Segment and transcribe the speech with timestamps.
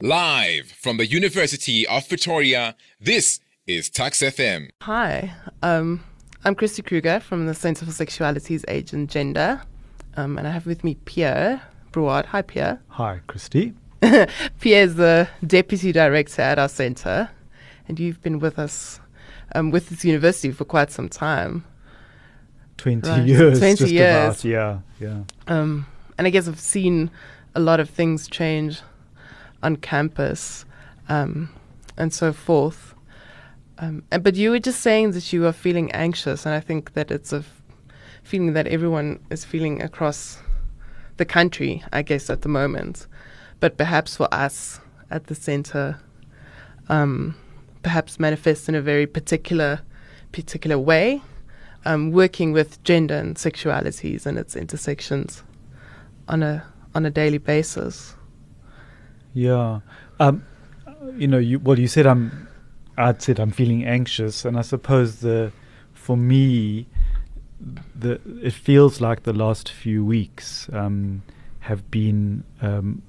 [0.00, 4.68] Live from the University of Pretoria, this is Tuks FM.
[4.82, 6.04] Hi, um,
[6.44, 9.60] I'm Christi Kruger from the Center for Sexualities, Aids and Gender.
[10.16, 12.26] Um, and I have with me Pierre Brouard.
[12.26, 12.80] Hi, Pierre.
[12.90, 13.74] Hi, Christi.
[14.00, 17.30] Pierre is the Deputy Director at our center.
[17.88, 19.00] And you've been with us,
[19.56, 21.64] um, with this university for quite some time.
[22.76, 23.58] 20 Right, years.
[23.58, 24.44] 20 just years.
[24.44, 24.44] About.
[24.44, 25.22] Yeah, yeah.
[25.48, 25.86] Um,
[26.16, 27.10] and I guess I've seen
[27.56, 28.80] a lot of things change
[29.62, 30.64] on campus
[31.08, 31.48] um,
[31.96, 32.94] and so forth.
[33.78, 36.94] Um, and, but you were just saying that you are feeling anxious, and I think
[36.94, 37.62] that it's a f-
[38.22, 40.38] feeling that everyone is feeling across
[41.16, 43.06] the country, I guess, at the moment.
[43.60, 44.80] But perhaps for us
[45.10, 46.00] at the center,
[46.88, 47.36] um,
[47.82, 49.80] perhaps manifests in a very particular,
[50.32, 51.22] particular way,
[51.84, 55.42] um, working with gender and sexualities and its intersections
[56.26, 58.14] on a on a daily basis.
[59.38, 59.80] Yeah.
[60.18, 60.44] Um,
[61.16, 62.48] you know, you, well, you said I'm,
[62.96, 65.52] I'd said I'm feeling anxious, and I suppose the,
[65.92, 66.88] for me,
[67.94, 71.22] the it feels like the last few weeks um,
[71.60, 73.02] have been um,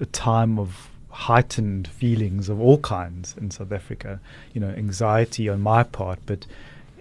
[0.00, 4.20] a time of heightened feelings of all kinds in South Africa.
[4.54, 6.46] You know, anxiety on my part, but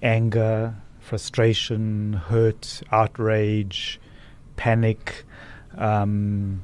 [0.03, 3.99] anger, frustration, hurt, outrage,
[4.57, 5.25] panic.
[5.75, 6.63] Um,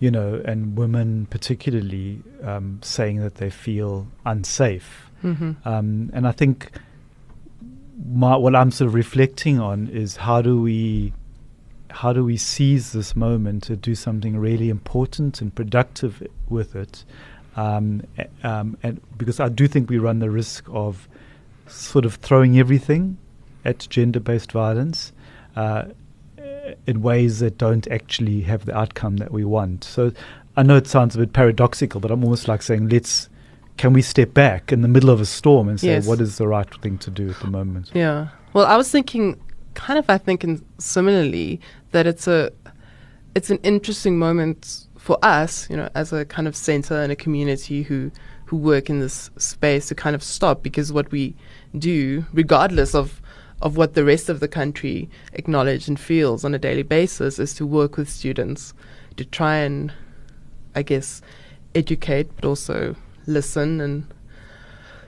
[0.00, 5.10] you know, and women particularly um, saying that they feel unsafe.
[5.24, 5.52] Mm-hmm.
[5.68, 6.70] Um, and I think
[8.06, 11.12] my, what I'm sort of reflecting on is how do we
[11.90, 17.04] how do we seize this moment to do something really important and productive with it?
[17.56, 18.02] Um,
[18.44, 21.08] um, and because I do think we run the risk of
[21.66, 23.16] sort of throwing everything
[23.64, 25.12] at gender-based violence.
[25.56, 25.86] Uh,
[26.86, 29.84] in ways that don't actually have the outcome that we want.
[29.84, 30.12] So
[30.56, 33.28] I know it sounds a bit paradoxical, but I'm almost like saying, let's
[33.76, 36.06] can we step back in the middle of a storm and say Yes.
[36.06, 37.92] what is the right thing to do at the moment?
[37.94, 38.28] Yeah.
[38.52, 39.40] Well, I was thinking,
[39.74, 41.60] kind of, I think, in similarly
[41.92, 42.50] that it's a
[43.34, 47.16] it's an interesting moment for us, you know, as a kind of center and a
[47.16, 48.10] community who
[48.46, 51.36] who work in this space to kind of stop because what we
[51.78, 53.20] do, regardless of
[53.60, 57.54] of what the rest of the country acknowledge and feels on a daily basis, is
[57.54, 58.72] to work with students
[59.16, 59.92] to try and,
[60.74, 61.20] I guess,
[61.74, 62.94] educate, but also
[63.26, 64.06] listen and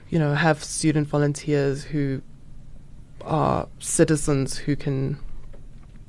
[0.09, 2.21] you know have student volunteers who
[3.23, 5.17] are citizens who can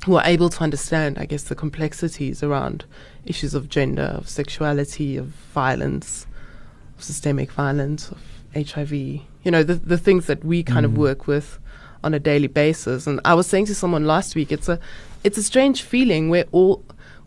[0.04, 2.84] who are able to understand I guess the complexities around
[3.24, 6.26] issues of gender, of sexuality, of violence,
[6.98, 8.20] of systemic violence, of
[8.54, 10.96] HIV, you know, the the things that we kind of Mm.
[10.96, 11.58] work with
[12.04, 13.06] on a daily basis.
[13.06, 14.78] And I was saying to someone last week, it's a
[15.24, 16.84] it's a strange feeling where all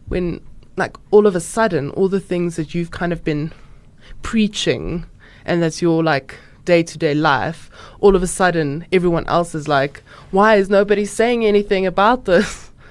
[0.08, 0.41] when
[0.78, 3.52] like all of a sudden all the things that you've kind of been
[4.22, 5.06] preaching
[5.46, 7.69] and that's your like day to day life,
[8.00, 12.72] all of a sudden everyone else is like, why is nobody saying anything about this?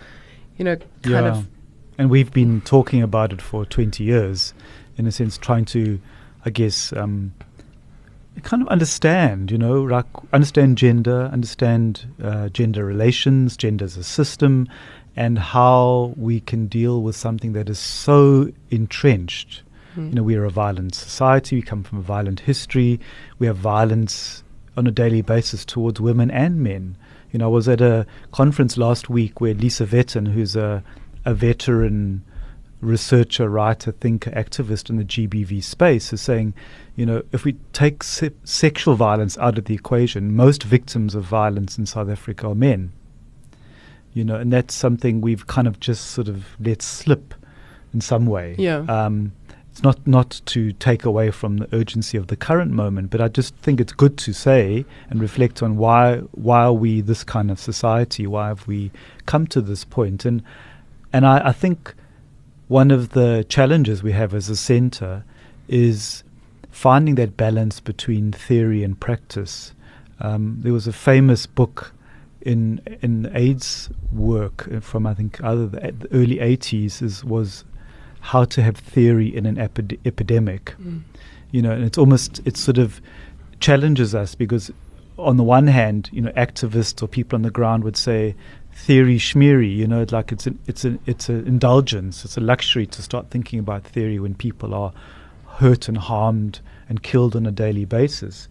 [0.56, 1.48] You know, kind of
[1.96, 4.52] and we've been talking about it for 20 years,
[4.96, 6.00] in a sense, trying to,
[6.44, 7.34] I guess, um,
[8.42, 14.04] kind of understand, you know, like understand gender, understand uh, gender relations, gender as a
[14.04, 14.68] system,
[15.16, 19.62] and how we can deal with something that is so entrenched.
[19.96, 21.56] mm, You know, we are a violent society.
[21.56, 22.98] We come from a violent history.
[23.38, 24.42] We have violence
[24.76, 26.96] on a daily basis towards women and men.
[27.30, 30.82] You know, I was at a conference last week where Lisa Vetten, who's a,
[31.24, 32.22] a veteran
[32.84, 36.54] researcher, writer, thinker, activist in the GBV space, is saying,
[36.96, 41.24] you know, if we take se- sexual violence out of the equation, most victims of
[41.24, 42.92] violence in South Africa are men.
[44.12, 47.34] You know, and that's something we've kind of just sort of let slip
[47.92, 48.54] in some way.
[48.58, 48.84] Yeah.
[48.88, 49.32] Um,
[49.74, 53.26] it's not not to take away from the urgency of the current moment, but I
[53.26, 57.50] just think it's good to say and reflect on why why are we this kind
[57.50, 58.24] of society?
[58.24, 58.92] Why have we
[59.26, 60.24] come to this point?
[60.24, 60.44] And
[61.12, 61.92] and I, I think
[62.68, 65.24] one of the challenges we have as a centre
[65.68, 66.24] is
[66.70, 69.74] finding that balance between theory and practice.
[70.20, 71.92] Um, there was a famous book
[72.40, 77.64] in in AIDS work uh, from I think either the, early 80s is was
[78.20, 80.74] how to have theory in an epide- epidemic.
[80.80, 81.02] mm,
[81.52, 83.00] You know, and it's almost it sort of
[83.60, 84.70] challenges us because
[85.18, 88.34] on the one hand, you know, activists or people on the ground would say
[88.74, 92.86] theory schmeary, you know, like it's an it's an it's an indulgence, it's a luxury
[92.86, 94.92] to start thinking about theory when people are
[95.58, 98.48] hurt and harmed and killed on a daily basis.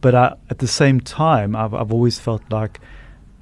[0.00, 2.80] But I, at the same time, I've I've always felt like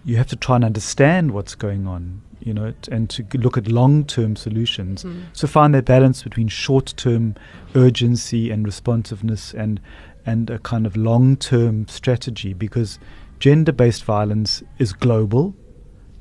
[0.05, 2.21] you have to try and understand what's going on.
[2.41, 5.03] you know, t- and to g- look at long-term solutions.
[5.03, 5.23] Mm.
[5.33, 7.37] So find that balance between short-term
[7.75, 9.81] urgency and responsiveness and
[10.27, 12.99] and a kind of long-term strategy because
[13.39, 15.55] gender-based violence is global.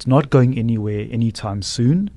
[0.04, 2.10] It's not going anywhere anytime soon.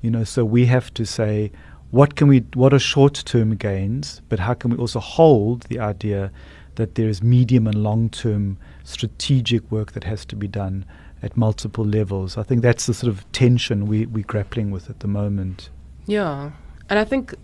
[0.00, 1.50] You know, so we have to say
[1.90, 6.30] what can we what are short-term gains, but how can we also hold the idea
[6.76, 10.84] that there is medium and long-term strategic work that has to be done
[11.20, 12.38] at multiple levels.
[12.38, 15.68] I think that's the sort of tension we, we're grappling with at the moment.
[16.06, 16.52] Yeah.
[16.88, 17.34] And I think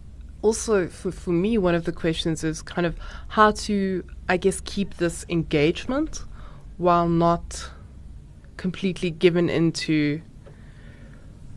[0.43, 2.95] also for, for me, one of the questions is kind of
[3.27, 6.23] how to, I guess, keep this engagement
[6.77, 7.69] while not
[8.59, 10.21] completely given into.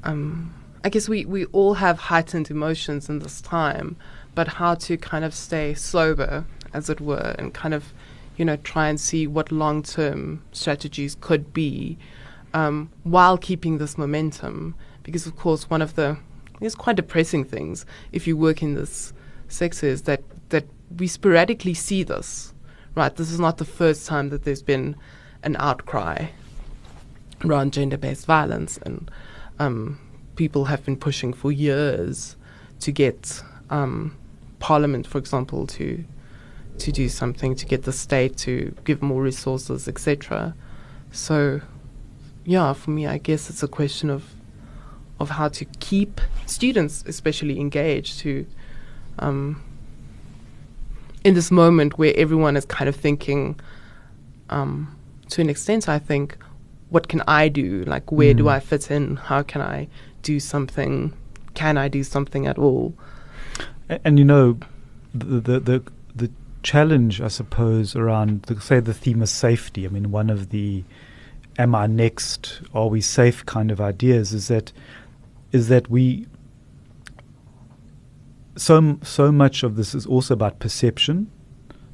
[0.03, 3.97] Um, I guess we, we all have heightened emotions in this time,
[4.33, 7.93] but how to kind of stay sober, as it were, and kind of,
[8.37, 11.97] you know, try and see what long term strategies could be
[12.53, 14.73] um, while keeping this momentum.
[15.03, 16.17] Because, of course, one of the
[16.61, 19.13] it's quite depressing things if you work in this
[19.47, 20.65] sector is that, that
[20.97, 22.53] we sporadically see this,
[22.93, 23.15] right?
[23.15, 24.95] This is not the first time that there's been
[25.41, 26.27] an outcry
[27.43, 29.09] around gender based violence, and
[29.59, 29.99] um,
[30.35, 32.35] people have been pushing for years
[32.79, 34.15] to get um,
[34.59, 36.03] Parliament, for example, to
[36.77, 40.55] to do something to get the state to give more resources, etc.
[41.11, 41.61] So,
[42.45, 44.33] yeah, for me, I guess it's a question of
[45.19, 48.45] of how to keep students, especially engaged, to
[49.19, 49.61] um,
[51.23, 53.59] in this moment where everyone is kind of thinking,
[54.49, 54.95] um,
[55.29, 56.37] to an extent, I think,
[56.91, 57.83] what can I do?
[57.87, 58.51] Like, where do Mm.
[58.57, 59.15] I fit in?
[59.15, 59.87] How can I
[60.23, 61.13] do something?
[61.53, 62.93] Can I do something at all?
[63.89, 64.57] A- And, you know,
[65.15, 65.81] the, the the
[66.15, 66.29] the
[66.63, 69.85] challenge, I suppose, around the, say the theme of safety.
[69.85, 70.83] I mean, one of the
[71.57, 72.61] "Am I next?
[72.73, 74.71] Are we safe?" kind of ideas is that
[75.51, 76.25] is that we
[78.57, 81.27] so so much of this is also about perception,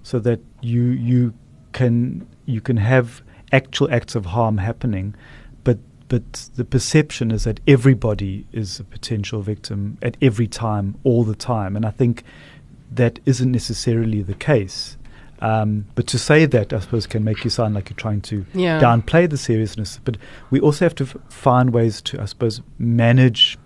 [0.03, 1.33] so that you you
[1.73, 3.21] can you can have
[3.51, 5.15] actual acts of harm happening,
[5.63, 5.77] but
[6.09, 11.35] but the perception is that everybody is a potential victim at every time, all the
[11.35, 12.23] time, and I think
[12.91, 14.97] that isn't necessarily the case.
[15.39, 18.45] Um, but to say that, I suppose, can make you sound like you're trying to
[18.55, 18.79] Yeah.
[18.81, 19.99] downplay the seriousness.
[20.03, 20.17] But
[20.49, 23.57] we also have to f- find ways to, I suppose, manage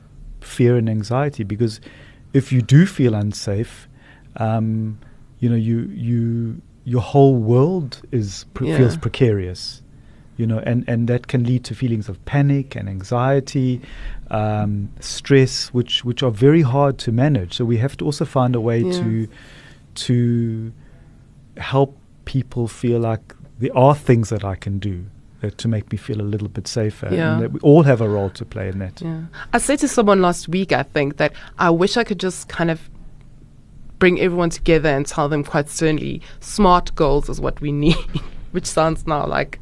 [0.41, 1.79] fear and anxiety because
[2.33, 3.87] if you do feel unsafe,
[4.37, 4.97] um,
[5.39, 8.77] you know, you you your whole world is pre- Yeah.
[8.77, 9.81] feels precarious,
[10.37, 13.81] you know, and and that can lead to feelings of panic and anxiety,
[14.31, 17.53] um, stress, which which are very hard to manage.
[17.53, 18.91] So we have to also find a way Yeah.
[19.01, 19.27] to
[19.93, 20.71] to
[21.57, 25.05] help people feel like there are things that I can do
[25.41, 27.09] that to make me feel a little bit safer.
[27.11, 27.33] Yeah.
[27.33, 29.01] And that we all have a role to play in that.
[29.01, 29.23] Yeah.
[29.53, 32.69] I said to someone last week, I think, that I wish I could just kind
[32.71, 32.89] of
[34.01, 37.95] bring everyone together and tell them quite sternly smart goals is what we need,
[38.51, 39.59] which sounds now like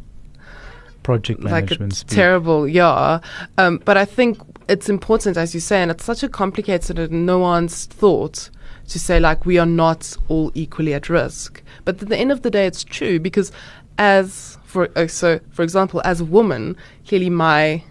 [1.04, 1.94] Project management.
[1.94, 2.16] speak.
[2.16, 3.20] terrible, yeah.
[3.58, 4.40] Um, but I think
[4.70, 8.50] it's important, as you say, and it's such a complicated and nuanced thought
[8.88, 11.62] to say like we are not all equally at risk.
[11.84, 13.52] But at the end of the day, it's true because
[13.98, 17.84] as for uh, so for example, as a woman, clearly my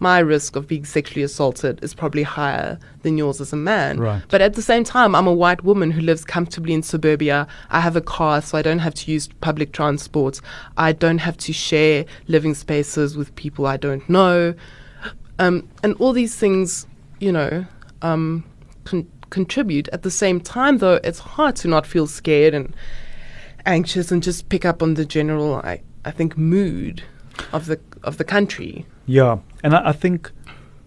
[0.00, 3.98] my risk of being sexually assaulted is probably higher than yours as a man.
[3.98, 4.22] Right.
[4.28, 7.46] But at the same time, I'm a white woman who lives comfortably in suburbia.
[7.70, 10.40] I have a car, so I don't have to use public transport.
[10.76, 14.54] I don't have to share living spaces with people I don't know.
[15.38, 16.86] Um, and all these things,
[17.20, 17.66] you know,
[18.02, 18.44] um,
[18.84, 19.88] con- contribute.
[19.88, 22.74] At the same time, though, it's hard to not feel scared and
[23.66, 27.02] anxious and just pick up on the general, I, I think, mood
[27.52, 28.86] of the of the country.
[29.06, 30.30] Yeah, and I, I think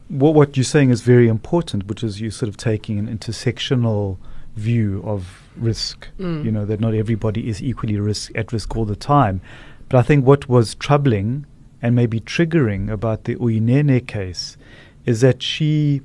[0.09, 4.17] what what you're saying is very important, which is you sort of taking an intersectional
[4.55, 6.07] view of risk.
[6.19, 6.45] Mm.
[6.45, 9.41] You know that not everybody is equally risk at risk all the time.
[9.89, 11.45] But I think what was troubling
[11.81, 14.57] and maybe triggering about the Uyinene case
[15.05, 16.01] is that she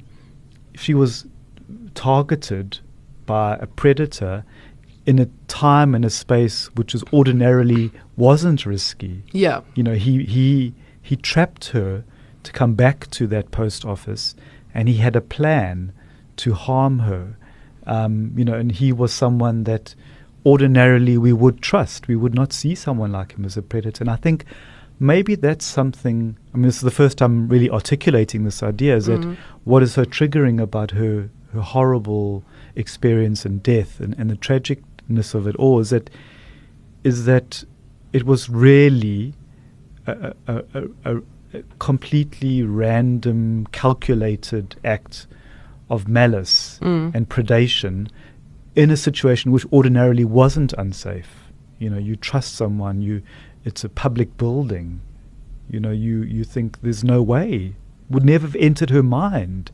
[0.75, 1.27] she was
[1.95, 2.79] targeted
[3.27, 4.45] by a predator
[5.07, 9.61] in a time and a space which is ordinarily wasn't risky Yeah.
[9.75, 12.05] you know he he he trapped her
[12.45, 14.35] to come back to that post office
[14.75, 15.93] and he had a plan
[16.37, 17.37] to harm her.
[17.87, 19.95] Um, you know and he was someone that
[20.47, 22.09] ordinarily we would trust.
[22.09, 24.03] We would not see someone like him as a predator.
[24.05, 24.45] And i think
[25.01, 29.09] maybe that's something i mean this is the first time really articulating this idea is
[29.09, 29.23] Mhm.
[29.23, 32.45] that what is so triggering about her her horrible
[32.77, 36.09] experience and death and, and the tragicness of it all is that
[37.03, 37.65] is that
[38.13, 39.35] it was really
[40.07, 40.63] a, a,
[41.05, 41.17] a,
[41.55, 45.27] a completely random, calculated act
[45.91, 47.15] of malice Mm.
[47.15, 48.09] and predation
[48.75, 51.51] in a situation which ordinarily wasn't unsafe.
[51.79, 53.23] You know, you trust someone, you
[53.65, 55.01] it's a public building.
[55.71, 57.75] You know, you, you think there's no way.
[58.11, 59.71] Would never have entered her mind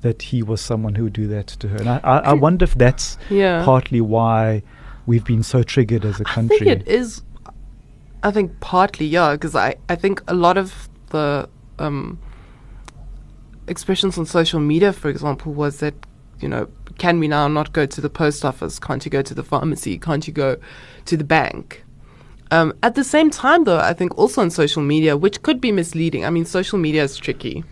[0.00, 1.76] that he was someone who would do that to her.
[1.76, 3.62] And I, I, I wonder if that's Yeah.
[3.64, 4.62] partly why
[5.06, 6.56] we've been so triggered as a country.
[6.56, 7.22] I think it is.
[8.22, 11.48] I think partly, yeah, because I, I think a lot of the
[11.78, 12.18] um,
[13.66, 15.94] expressions on social media, for example, was that,
[16.40, 18.78] you know, can we now not go to the post office?
[18.78, 19.98] Can't you go to the pharmacy?
[19.98, 20.58] Can't you go
[21.06, 21.82] to the bank?
[22.50, 25.72] Um, at the same time, though, I think also on social media, which could be
[25.72, 26.24] misleading.
[26.24, 27.64] I mean, social media is tricky,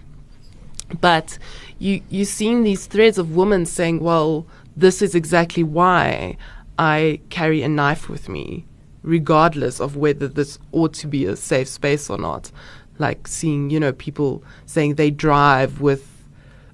[1.00, 1.36] but
[1.78, 6.36] you you're seeing these threads of women saying, "Well, this is exactly why
[6.78, 8.67] I carry a knife with me,
[9.02, 12.50] regardless of whether this ought to be a safe space or not."
[12.98, 16.24] Like seeing, you know, people saying they drive with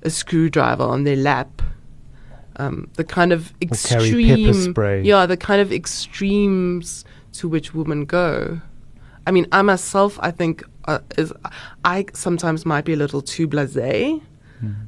[0.02, 1.62] a screwdriver on their lap.
[2.56, 5.02] Um, the kind of extreme, spray.
[5.02, 8.60] yeah, the kind of extremes to which women go.
[9.26, 11.32] I mean, I myself, I think, uh, is
[11.84, 14.22] I sometimes might be a little too blasé,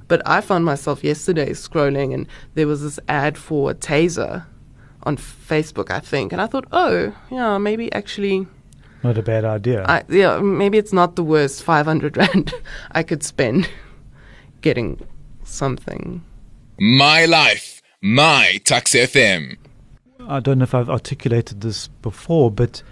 [0.09, 4.45] but I found myself yesterday scrolling, and there was this ad for a taser
[5.07, 8.47] on Facebook, I think, and I thought, oh, yeah, maybe actually,
[9.05, 9.85] Not a bad idea.
[9.87, 12.53] I, yeah, maybe it's not the worst five hundred rand
[12.91, 13.71] I could spend
[14.61, 15.01] getting
[15.45, 16.23] something.
[16.79, 19.57] My life, my Tuks FM.
[20.29, 22.83] I don't know if I've articulated this before, but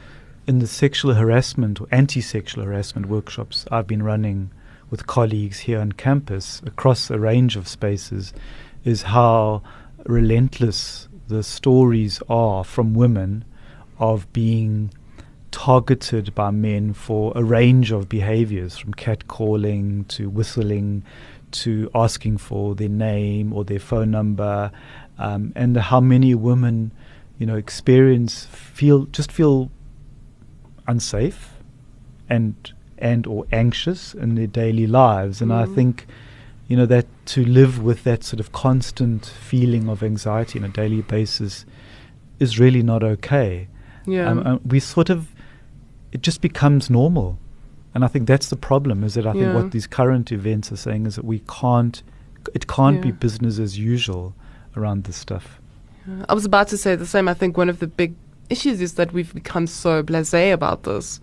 [0.46, 4.52] in the sexual harassment or anti sexual harassment workshops I've been running
[4.88, 8.32] with colleagues here on campus across a range of spaces,
[8.84, 9.62] is how
[10.06, 13.44] relentless the stories are from women
[13.98, 14.90] of being
[15.50, 21.02] targeted by men for a range of behaviors from catcalling to whistling
[21.52, 24.72] to asking for their name or their phone number
[25.18, 26.90] um, and how many women
[27.38, 29.70] you know experience feel just feel
[30.86, 31.54] unsafe
[32.28, 35.74] and and or anxious in their daily lives and I Mm.
[35.74, 36.06] think
[36.68, 40.68] you know that to live with that sort of constant feeling of anxiety on a
[40.68, 41.64] daily basis
[42.40, 43.68] is really not okay
[44.06, 44.28] Yeah.
[44.30, 45.28] um, uh, we sort of
[46.12, 47.38] it just becomes normal
[47.94, 50.76] and i think that's the problem is that i think what these current events are
[50.76, 52.02] saying is that we can't
[52.54, 54.34] it can't be business as usual
[54.76, 55.60] around this stuff
[56.06, 56.24] Yeah.
[56.28, 57.26] I was about to say the same.
[57.28, 58.12] I think one of the big
[58.50, 61.18] issues is that we've become so blasé about this,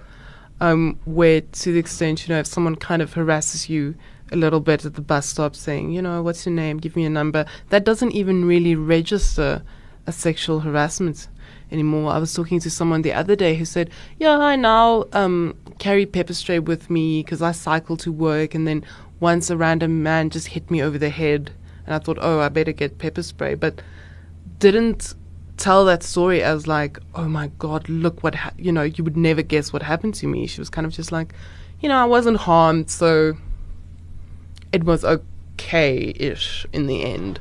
[0.60, 3.94] um, where to the extent, you know, if someone kind of harasses you
[4.32, 6.78] a little bit at the bus stop saying, you know, what's your name?
[6.78, 7.46] Give me a number.
[7.70, 9.64] That doesn't even really register
[10.08, 11.28] as sexual harassment
[11.72, 12.12] anymore.
[12.12, 16.06] I was talking to someone the other day who said, yeah, I now um, carry
[16.06, 18.56] pepper spray with me because I cycle to work.
[18.56, 18.86] And then
[19.20, 21.52] once a random man just hit me over the head.
[21.86, 23.56] And I thought, oh, I better get pepper spray.
[23.56, 23.82] But
[24.60, 25.14] didn't
[25.58, 28.84] tell that story as like, oh my god, look what ha-, you know.
[28.84, 30.48] You would never guess what happened to me.
[30.48, 31.34] She was kind of just like,
[31.80, 33.36] you know, I wasn't harmed, so
[34.72, 37.40] it was okay-ish in the end.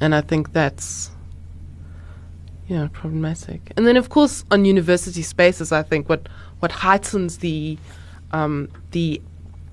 [0.00, 1.10] And I think that's
[2.68, 3.72] yeah problematic.
[3.76, 6.28] And then of course on university spaces, I think what
[6.60, 7.78] what heightens the
[8.32, 9.20] um, the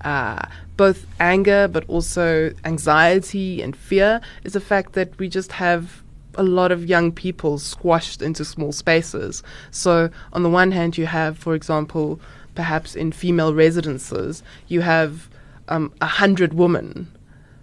[0.02, 6.04] uh, both anger but also anxiety and fear is the fact that we just have
[6.38, 9.42] a lot of young people squashed into small spaces.
[9.72, 12.20] So, on the one hand, you have, for example,
[12.56, 15.30] perhaps in female residences, you have
[15.68, 17.12] um, a hundred women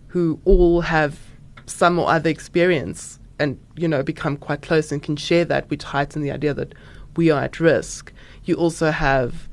[0.08, 1.18] who all have
[1.66, 5.82] some or other experience and, you know, become quite close and can share that, which
[5.82, 6.74] heightens the idea that
[7.16, 8.12] we are at risk.
[8.44, 9.48] You also have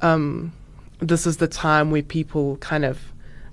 [0.00, 0.52] um,
[1.00, 3.12] this is the time where people kind of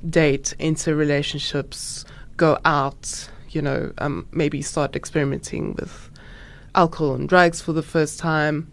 [0.10, 2.06] date, enter relationships,
[2.38, 6.10] go out, you know, um, maybe start experimenting with
[6.76, 8.72] alcohol and drugs for the first time.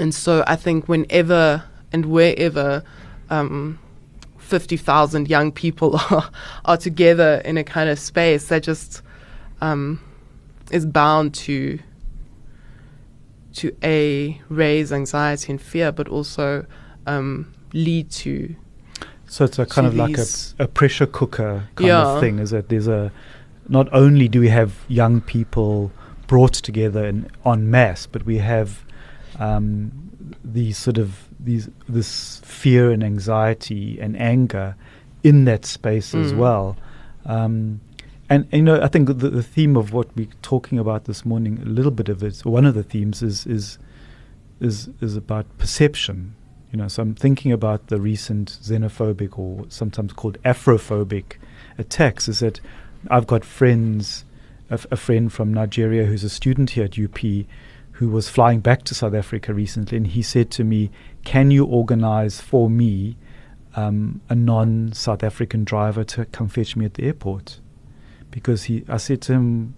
[0.00, 2.82] And so I think whenever and wherever
[3.28, 3.78] um,
[4.38, 6.30] 50,000 young people are,
[6.64, 9.02] are together in a kind of space, that just
[9.60, 10.00] um,
[10.72, 11.78] is bound to
[13.52, 16.64] to a raise anxiety and fear, but also
[17.06, 18.54] um, lead to
[19.26, 20.24] so it's a kind of like a,
[20.58, 22.14] a pressure cooker kind Yeah.
[22.14, 23.12] of thing is that there's a
[23.68, 25.92] not only do we have young people
[26.26, 28.84] brought together in, en masse but we have
[29.38, 29.92] um,
[30.44, 34.74] these sort of these this fear and anxiety and anger
[35.22, 36.36] in that space as Mm.
[36.38, 36.76] well
[37.26, 37.80] um,
[38.28, 41.24] and, and, you know I think the, the theme of what we're talking about this
[41.24, 43.78] morning a little bit of it one of the themes is is
[44.60, 46.34] is is about perception
[46.72, 51.38] You know, so I'm thinking about the recent xenophobic or sometimes called Afrophobic
[51.78, 52.28] attacks.
[52.28, 52.60] Is that
[53.10, 54.24] I've got friends,
[54.70, 57.18] a, f- a friend from Nigeria who's a student here at UP,
[58.00, 60.90] who was flying back to South Africa recently, and he said to me,
[61.22, 63.18] "Can you organize for me
[63.76, 67.60] um, a non-South African driver to come fetch me at the airport?"
[68.30, 69.74] Because he, I said to him,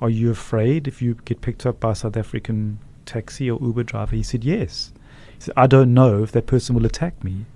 [0.00, 3.84] "Are you afraid if you get picked up by a South African taxi or Uber
[3.84, 4.92] driver?" He said, "Yes."
[5.36, 7.46] He said, "I don't know if that person will attack me."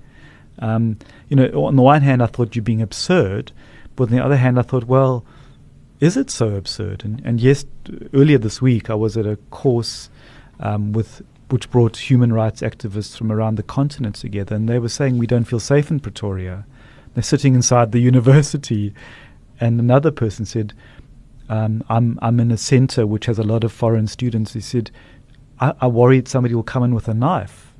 [0.60, 0.96] Um,
[1.28, 3.50] you know, on the one hand, I thought you're being absurd,
[3.96, 5.24] but on the other hand, I thought, well,
[6.00, 7.04] is it so absurd?
[7.04, 7.64] And, and yes,
[8.12, 10.10] earlier this week, I was at a course
[10.60, 14.88] um, with which brought human rights activists from around the continent together, and they were
[14.88, 16.66] saying we don't feel safe in Pretoria.
[17.14, 18.94] They're sitting inside the university,
[19.60, 20.72] and another person said,
[21.48, 24.90] um, "I'm I'm in a centre which has a lot of foreign students." He said,
[25.60, 27.72] "I, I worried somebody will come in with a knife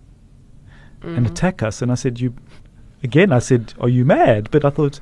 [1.02, 2.34] and attack us." And I said, "You."
[3.02, 5.00] Again, I said, "Are you mad?" But I thought,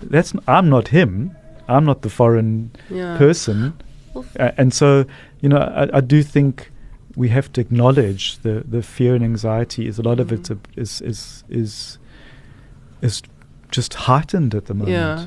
[0.00, 1.36] "That's I'm not him.
[1.68, 3.16] I'm not the foreign Yeah.
[3.18, 3.74] person."
[4.14, 5.04] Uh, and so,
[5.40, 6.70] you know, I, I do think
[7.16, 9.86] we have to acknowledge the, the fear and anxiety.
[9.86, 11.98] Is a lot of it a- is is is
[13.00, 13.22] is
[13.70, 14.92] just heightened at the moment.
[14.92, 15.26] Yeah.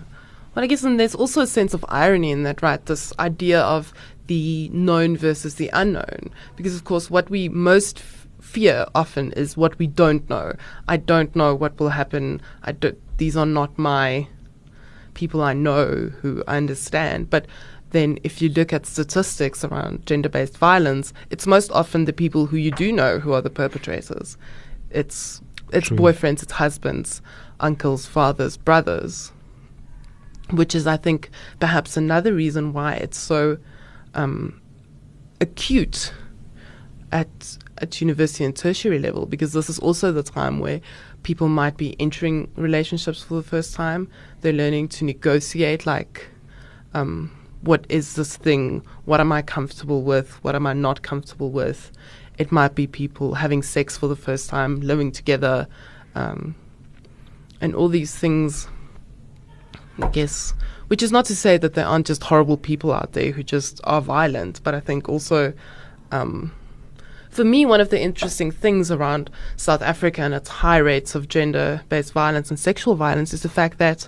[0.55, 2.83] Well, I guess and there's also a sense of irony in that, right?
[2.85, 3.91] This idea of
[4.27, 6.31] the known versus the unknown.
[6.55, 10.53] Because, of course, what we most f- fear often is what we don't know.
[10.87, 12.41] I don't know what will happen.
[12.63, 14.27] I don't, these are not my
[15.15, 17.29] people I know who I understand.
[17.29, 17.47] But
[17.91, 22.45] then if you look at statistics around gender based violence, it's most often the people
[22.45, 24.37] who you do know who are the perpetrators.
[24.91, 25.41] It's
[25.73, 25.97] it's True.
[25.97, 27.21] boyfriends, it's husbands,
[27.59, 29.31] uncles, fathers, brothers.
[30.51, 33.57] Which is I think perhaps another reason why it's so
[34.13, 34.61] um,
[35.41, 36.13] acute
[37.11, 40.81] at at university and tertiary level because this is also the time where
[41.25, 44.07] people might be entering relationships for the first time.
[44.41, 46.27] They're learning to negotiate like
[46.93, 48.85] um, what is this thing?
[49.05, 50.35] What am I comfortable with?
[50.43, 51.91] What am I not comfortable with?
[52.37, 55.67] It might be people having sex for the first time, living together,
[56.13, 56.53] um,
[57.59, 58.67] and all these things.
[59.97, 60.53] I guess,
[60.89, 63.81] which is not to say that there aren't just horrible people out there who just
[63.85, 65.53] are violent, but I think also,
[66.11, 66.51] um,
[67.35, 71.27] for me, one of the interesting things around South Africa and its high rates of
[71.27, 74.07] gender based violence and sexual violence is the fact that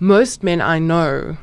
[0.00, 1.36] most men I know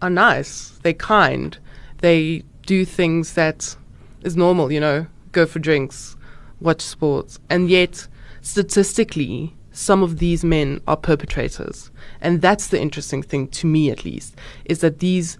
[0.00, 1.58] are nice, they're kind,
[1.98, 3.76] they do things that
[4.22, 6.16] is normal, you know, go for drinks,
[6.62, 8.08] watch sports, and yet
[8.40, 11.90] statistically, some of these men are perpetrators.
[12.22, 15.36] And that's the interesting thing, to me at least, is that these,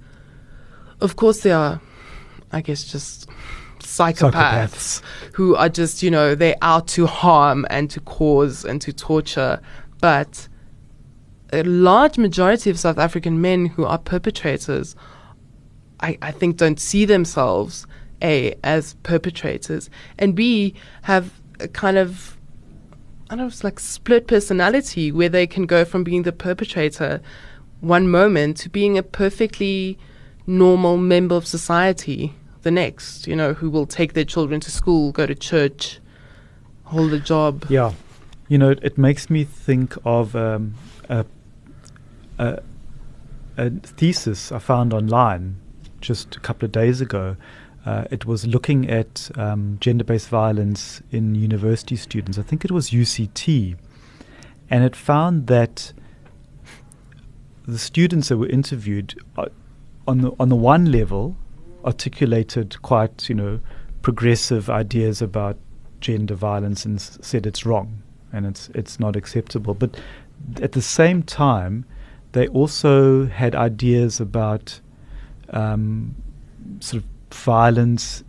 [1.00, 1.80] of course, they are,
[2.52, 3.26] I guess, just
[3.90, 5.02] psychopaths, Psychopaths.
[5.34, 9.60] who are just, you know, they're out to harm and to cause and to torture.
[10.00, 10.48] But
[11.52, 14.94] a large majority of South African men who are perpetrators,
[16.00, 17.86] I, I think, don't see themselves,
[18.22, 22.36] A, as perpetrators, and B, have a kind of
[23.26, 27.20] I don't know, it's like split personality where they can go from being the perpetrator
[27.80, 29.96] one moment to being a perfectly
[30.48, 35.12] normal member of society the next, you know, who will take their children to school,
[35.12, 36.00] go to church,
[36.84, 37.64] hold a job.
[37.68, 37.92] Yeah,
[38.48, 40.74] you know, it, makes me think of um,
[41.08, 41.24] a,
[42.38, 42.62] a
[43.56, 45.60] a thesis I found online
[46.00, 47.36] just a couple of days ago.
[47.84, 52.38] Uh, it was looking at um, gender-based violence in university students.
[52.38, 53.76] I think it was UCT,
[54.68, 55.92] and it found that
[57.66, 59.46] the students that were interviewed, uh,
[60.06, 61.36] on the on the one level,
[61.84, 63.60] articulated quite you know
[64.02, 65.56] progressive ideas about
[66.00, 69.74] gender violence and s- said it's wrong and it's it's not acceptable.
[69.74, 70.00] But
[70.62, 71.84] at the same time,
[72.32, 74.80] they also had ideas about
[75.50, 76.14] um,
[76.80, 78.22] sort of violence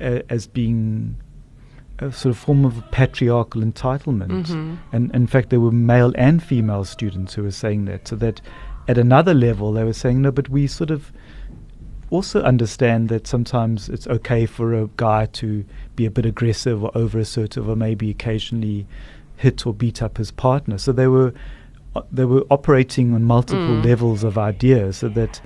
[0.00, 1.16] a- as being
[2.00, 4.46] a sort of form of patriarchal entitlement.
[4.46, 4.78] Mhm.
[4.92, 8.08] And in fact, there were male and female students who were saying that.
[8.08, 8.40] So that
[8.88, 11.12] at another level, they were saying, no, but we sort of
[12.10, 15.64] also understand that sometimes it's okay for a guy to
[15.96, 18.86] be a bit aggressive or over assertive or maybe occasionally
[19.36, 20.78] hit or beat up his partner.
[20.78, 21.32] So they were
[21.96, 23.84] uh, they were operating on multiple Mm.
[23.84, 25.40] levels of ideas so that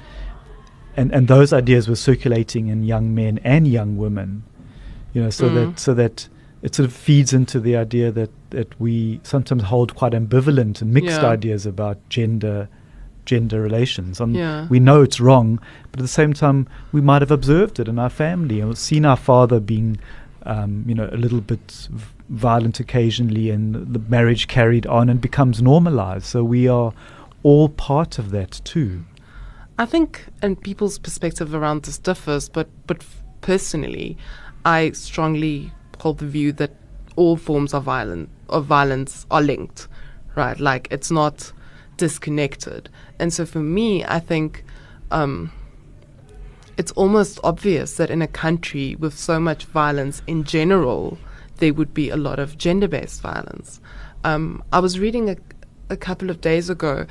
[0.97, 4.43] and and those ideas were circulating in young men and young women.
[5.13, 5.55] You know, so Mm.
[5.55, 6.29] that so that
[6.63, 10.93] it sort of feeds into the idea that that we sometimes hold quite ambivalent and
[10.93, 11.29] mixed Yeah.
[11.31, 12.69] ideas about gender
[13.29, 14.21] gender relations.
[14.21, 14.67] And Yeah.
[14.69, 15.61] we know it's wrong,
[15.91, 19.05] but at the same time, we might have observed it in our family or seen
[19.05, 19.99] our father being
[20.45, 25.21] um, you know, a little bit v- violent occasionally, and the marriage carried on and
[25.21, 26.25] becomes normalized.
[26.25, 26.93] So we are
[27.43, 29.05] all part of that too.
[29.79, 33.05] I think, and people's perspective around this differs, but but
[33.43, 34.17] personally,
[34.65, 36.71] I strongly hold the view that
[37.17, 39.89] all forms of violence of violence are linked,
[40.37, 40.59] right?
[40.59, 41.53] Like it's not
[41.99, 42.89] disconnected.
[43.19, 44.65] And so for me, I think
[45.11, 45.53] um,
[46.79, 51.19] it's almost obvious that in a country with so much violence in general,
[51.57, 53.81] there would be a lot of gender-based violence.
[54.25, 55.37] Um, I was reading a,
[55.91, 57.07] a couple of days ago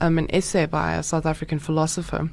[0.00, 2.30] um, an essay by a South African philosopher,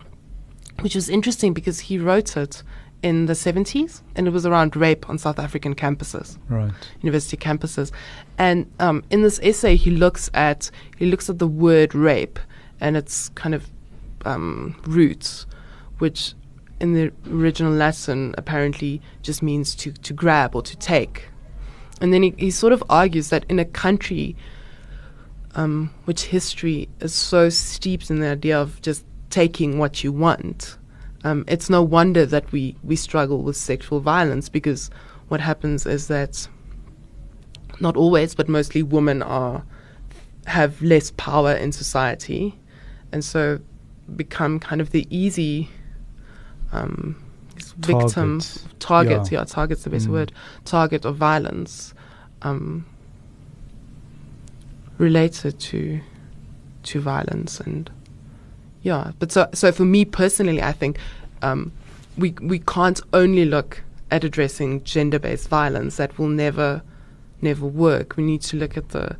[0.81, 2.63] which was interesting because he wrote it
[3.01, 6.71] in the 70s and it was around rape on South African campuses Right.
[7.01, 7.91] university campuses.
[8.37, 12.39] And um, in this essay, he looks at he looks at the word rape
[12.81, 13.67] and its kind of
[14.25, 15.45] um, roots,
[15.99, 16.33] which
[16.81, 21.29] in the original Latin apparently just means to to grab or to take.
[22.01, 24.35] And then he, he sort of argues that in a country
[25.55, 30.77] um, which history is so steeped in the idea of just taking what you want,
[31.23, 34.89] um, it's no wonder that we, we struggle with sexual violence because
[35.27, 36.47] what happens is that
[37.79, 39.63] not always, but mostly women are
[40.45, 42.57] have less power in society,
[43.11, 43.59] and so
[44.15, 45.69] become kind of the easy
[46.71, 47.15] um,
[47.77, 48.63] victim Target.
[48.79, 49.31] target.
[49.31, 49.39] Yeah.
[49.39, 50.11] Yeah, target's the best Mm.
[50.11, 50.31] word.
[50.65, 51.93] Target of violence
[52.41, 52.85] um,
[54.97, 56.01] related to
[56.83, 57.89] to violence and
[58.81, 59.11] yeah.
[59.19, 60.97] But so so for me personally, I think
[61.41, 61.71] um,
[62.17, 65.97] we we can't only look at addressing gender-based violence.
[65.97, 66.81] That will never
[67.41, 68.17] never work.
[68.17, 69.17] We need to look at the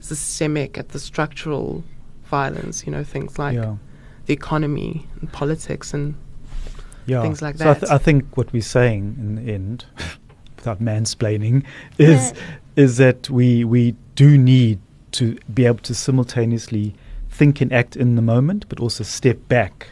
[0.00, 1.84] systemic, at the structural
[2.24, 2.86] violence.
[2.86, 3.76] You know, things like yeah.
[4.26, 6.14] the economy and politics and
[7.06, 7.22] yeah.
[7.22, 7.80] things like so I, that.
[7.80, 9.84] th- I think what we're saying in the end,
[10.56, 11.64] without mansplaining,
[11.98, 12.32] is
[12.76, 14.78] is that we we do need
[15.12, 16.94] to be able to simultaneously
[17.32, 19.88] think and act in the moment, but also step back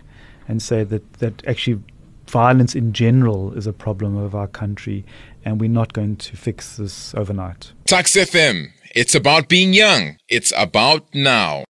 [0.47, 1.81] and say that that actually
[2.27, 5.05] violence in general is a problem of our country,
[5.45, 7.73] and we're not going to fix this overnight.
[7.87, 8.69] Tuks FM.
[8.95, 10.17] It's about being young.
[10.29, 11.65] It's about now.